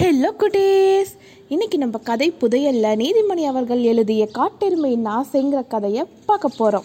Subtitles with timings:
[0.00, 1.12] Hello குட்டீஸ்
[1.48, 2.86] இன்றைக்கி நம்ம கதை புதையல்ல.
[3.02, 6.84] நீதிமணி அவர்கள் எழுதிய காட்டெருமையின் ஆசைங்கிற கதையை பார்க்க போகிறோம்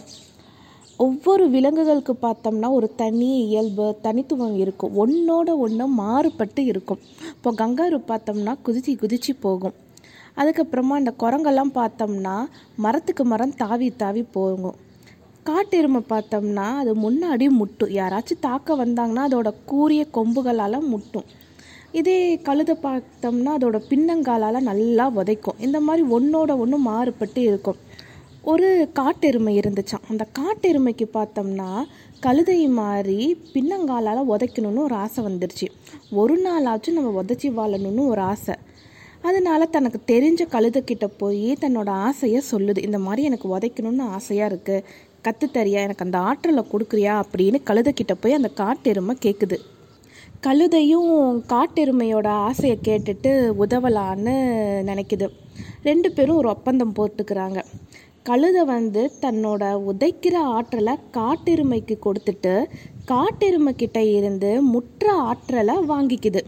[0.98, 4.94] ஒவ்வொரு விலங்குகளுக்கு பார்த்தோம்னா ஒரு தனி இயல்பு தனித்துவம் இருக்கும்.
[5.04, 7.02] ஒன்றோட ஒன்று மாறுபட்டு இருக்கும்.
[7.34, 9.74] இப்போ கங்காரு பார்த்தோம்னா குதிச்சு குதிச்சு போகும்.
[10.38, 14.76] அதுக்கப்புறமா அந்த குரங்கெல்லாம் பார்த்தோம்னா மரத்துக்கு மரம் தாவி தாவி போகும்.
[15.44, 17.90] காட்டெருமை பார்த்தோம்னா அது முன்னாடி முட்டும்.
[17.90, 21.30] யாராச்சும் தாக்க வந்தாங்கன்னா அதோட கூரிய கொம்புகளால் முட்டும்.
[22.00, 27.80] இதே கழுதை பார்த்தோம்னா அதோட பின்னங்காலால் நல்லா உதைக்கும் இந்த மாதிரி ஒன்றோட ஒன்று மாறுபட்டு இருக்கும்.
[28.52, 28.68] ஒரு
[29.00, 31.70] காட்டெருமை இருந்துச்சான் அந்த காட்டெருமைக்கு பார்த்தோம்னா
[32.20, 33.18] கழுதை மாதிரி
[33.54, 35.68] பின்னங்காலால் உதைக்கணும்னு ஒரு ஆசை வந்துருச்சு.
[36.22, 38.56] ஒரு நாளாச்சும் நம்ம உதச்சி வாழணும்னு ஒரு ஆசை.
[39.22, 42.80] அதனால் தனக்கு தெரிஞ்ச கழுதைக்கிட்ட போய் தன்னோட ஆசையை சொல்லுது.
[42.88, 44.86] இந்த மாதிரி எனக்கு உதைக்கணும்னு ஆசையாக இருக்குது
[45.28, 49.60] கற்றுத்தரியா எனக்கு அந்த ஆற்றலை கொடுக்குறியா அப்படின்னு கழுதைக்கிட்ட போய் அந்த காட்டெருமை கேட்குது
[50.46, 51.10] கழுதையும்
[51.52, 53.32] காட்டெருமையோட ஆசையை கேட்டுட்டு
[53.64, 54.34] உதவலான்னு
[54.90, 55.28] நினைக்குது.
[55.84, 57.60] ரெண்டு பேரும் ஒரு ஒப்பந்தம் போட்டுக்கிறாங்க.
[58.30, 62.54] கழுதை வந்து தன்னோட உதைக்கிற ஆற்றலை காட்டெருமைக்கு கொடுத்துட்டு
[63.12, 66.44] காட்டெருமை கிட்ட இருந்து முற்ற ஆற்றலை வாங்கிக்குது.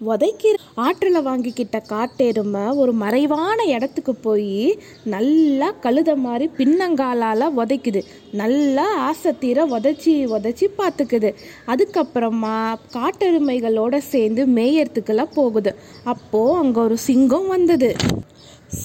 [0.00, 4.78] உதைக்கிற ஆற்றலை வாங்கிக்கிட்ட காட்டெருமை ஒரு மறைவான இடத்துக்கு போய்
[5.14, 8.00] நல்லா கழுத மாதிரி பின்னங்காலால் உதைக்குது
[8.40, 11.30] நல்லா ஆசை தீர உதச்சி உதச்சி பார்த்துக்குது
[11.72, 12.56] அதுக்கப்புறமா
[12.96, 15.72] காட்டெருமைகளோட சேர்ந்து மேயறதுக்கெல்லாம் போகுது.
[16.04, 17.90] அப்போது அங்கே ஒரு சிங்கம் வந்தது.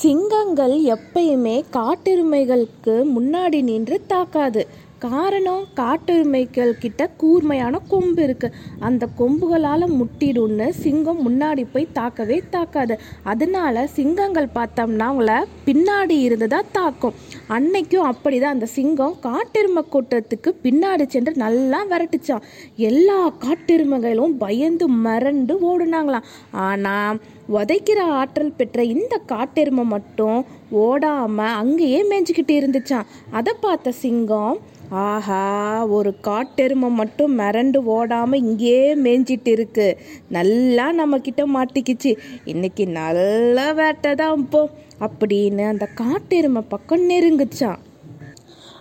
[0.02, 4.62] சிங்கங்கள் எப்பயுமே காட்டெருமைகளுக்கு முன்னாடி நின்று தாக்காது.
[5.06, 8.48] காரணம் காட்டெருமைகள் கிட்ட கூர்மையான கொம்பு இருக்கு.
[8.88, 12.95] அந்த கொம்புகளால் முட்டிடும்னு சிங்கம் முன்னாடி போய் தாக்கவே தாக்காது.
[13.31, 15.36] அதனால சிங்கங்கள் பார்த்தோம்னா அவங்கள
[15.67, 17.17] பின்னாடி இருந்து தான் தாக்கும்.
[17.58, 22.48] அன்னைக்கும் அப்படிதான் அந்த சிங்கம் காட்டெருமை கூட்டத்துக்கு பின்னாடி சென்று நல்லா விரட்டுச்சான்
[22.89, 26.28] எல்லா காட்டெருமைகளும் பயந்து மறண்டு ஓடுனாங்களாம்.
[26.67, 35.86] ஆனால் உதைக்கிற ஆற்றல் பெற்ற இந்த காட்டெருமை மட்டும் ஓடாமல் அங்கேயே மேய்ஞ்சிக்கிட்டு இருந்துச்சான் அதை பார்த்த சிங்கம் ஆஹா
[35.88, 39.98] ஒரு காட்டெருமை மட்டும் மிரண்டு ஓடாமல் இங்கேயே மேய்ஞ்சிட்டு இருக்கு.
[40.28, 42.17] நல்லா நம்ம கிட்ட மாட்டிக்கிச்சு.
[42.45, 44.70] இன்னைக்கு நல்ல வேட்டை தான் போ
[45.00, 47.82] அப்படின்னு அந்த காட்டெருமை பக்கம் நெருங்குச்சான்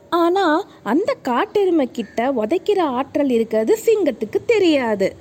[0.09, 5.17] ஆனால் அந்த காட்டெருமை கிட்ட உதைக்கிற ஆற்றல் இருக்கிறது சிங்கத்துக்கு தெரியாது.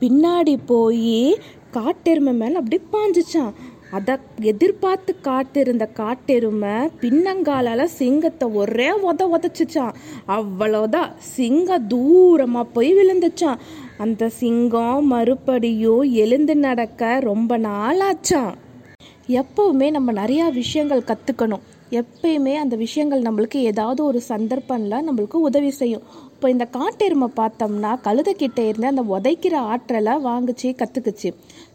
[0.00, 1.38] பின்னாடி போய்
[1.76, 3.54] காட்டெருமை மேலே அப்படி பாஞ்சிச்சான்.
[3.96, 4.14] அதை
[4.50, 9.94] எதிர்பார்த்து காத்திருந்த காட்டெருமை பின்னங்காலால் சிங்கத்தை ஒரே உத உதச்சிச்சான்.
[10.28, 13.62] அவ்வளோதான் சிங்கம் தூரமாக போய் விழுந்துச்சான்.
[13.98, 18.52] அந்த சிங்கம் மறுபடியும் எழுந்து நடக்க ரொம்ப நாளாச்சான்.
[19.40, 21.64] எப்போவுமே எப்பவுமே நம்ம நிறையா விஷயங்கள் கற்றுக்கணும்
[22.00, 26.04] எப்பயுமே அந்த விஷயங்கள் நம்மளுக்கு ஏதாவது ஒரு சந்தர்ப்பம்ல நம்மளுக்கு உதவி செய்யும்.
[26.34, 31.30] இப்போ இந்த காட்டெருமை பார்த்தோம்னா கழுதைக்கிட்ட இருந்து அந்த உதைக்கிற ஆற்றலை வாங்குச்சு கற்றுக்குச்சு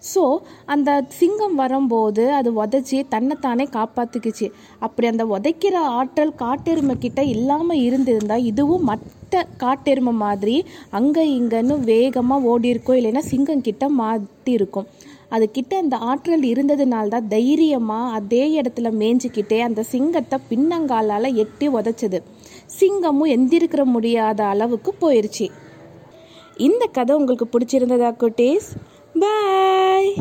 [0.10, 0.24] ஸோ
[0.66, 4.48] அந்த சிங்கம் வரும்போது அது உதைச்சி தன்னைத்தானே காப்பாற்றிக்குச்சு
[4.80, 9.16] அப்படி அந்த உதைக்கிற ஆற்றல் காட்டெருமை கிட்ட இல்லாமல் இருந்திருந்தால் இதுவும் மற்ற
[9.58, 10.56] காட்டெருமை மாதிரி
[10.92, 14.88] அங்கே இங்கன்னு வேகமாக ஓடி இருக்கும் இல்லைன்னா சிங்கம் கிட்ட மாட்டி இருக்கும்
[15.30, 22.20] அது கிட்ட அந்த ஆற்றல் இருந்ததுனால தான் தைரியமாக அதே இடத்துல மேய்ஞ்சிக்கிட்டே அந்த சிங்கத்தை பின்னங்காலால் எட்டி உதைச்சது.
[22.80, 25.48] சிங்கமும் எந்திருக்கிற முடியாத அளவுக்கு போயிருச்சு.
[26.58, 28.70] இந்த கதை உங்களுக்கு பிடிச்சிருந்ததா குட்டீஸ்?
[29.20, 30.14] பாய்